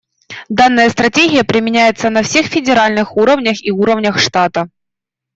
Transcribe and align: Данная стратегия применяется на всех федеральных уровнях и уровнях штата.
Данная 0.49 0.89
стратегия 0.89 1.43
применяется 1.43 2.09
на 2.09 2.23
всех 2.23 2.47
федеральных 2.47 3.15
уровнях 3.17 3.63
и 3.63 3.69
уровнях 3.69 4.17
штата. 4.17 4.67